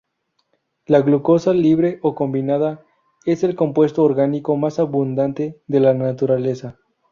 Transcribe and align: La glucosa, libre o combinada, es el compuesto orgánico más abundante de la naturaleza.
La 0.87 1.01
glucosa, 1.01 1.53
libre 1.53 1.99
o 2.01 2.15
combinada, 2.15 2.83
es 3.27 3.43
el 3.43 3.55
compuesto 3.55 4.03
orgánico 4.03 4.57
más 4.57 4.79
abundante 4.79 5.61
de 5.67 5.79
la 5.79 5.93
naturaleza. 5.93 6.79